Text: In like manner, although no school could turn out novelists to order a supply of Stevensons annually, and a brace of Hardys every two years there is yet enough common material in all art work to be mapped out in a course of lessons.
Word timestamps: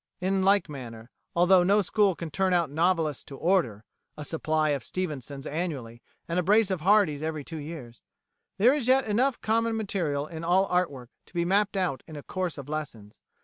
In 0.19 0.41
like 0.41 0.67
manner, 0.67 1.11
although 1.35 1.61
no 1.61 1.83
school 1.83 2.15
could 2.15 2.33
turn 2.33 2.53
out 2.55 2.71
novelists 2.71 3.23
to 3.25 3.37
order 3.37 3.83
a 4.17 4.25
supply 4.25 4.69
of 4.69 4.83
Stevensons 4.83 5.45
annually, 5.45 6.01
and 6.27 6.39
a 6.39 6.41
brace 6.41 6.71
of 6.71 6.81
Hardys 6.81 7.21
every 7.21 7.43
two 7.43 7.59
years 7.59 8.01
there 8.57 8.73
is 8.73 8.87
yet 8.87 9.05
enough 9.05 9.39
common 9.41 9.75
material 9.77 10.25
in 10.25 10.43
all 10.43 10.65
art 10.65 10.89
work 10.89 11.11
to 11.27 11.35
be 11.35 11.45
mapped 11.45 11.77
out 11.77 12.01
in 12.07 12.15
a 12.15 12.23
course 12.23 12.57
of 12.57 12.67
lessons. 12.67 13.19